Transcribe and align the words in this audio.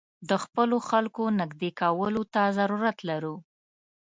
د 0.29 0.31
خپلو 0.43 0.77
خلکو 0.89 1.23
نېږدې 1.39 1.69
کولو 1.81 2.23
ته 2.33 2.41
ضرورت 2.57 2.97
لرو. 3.09 3.35